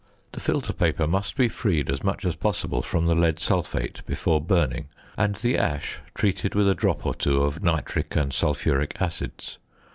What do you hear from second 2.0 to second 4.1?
much as possible from the lead sulphate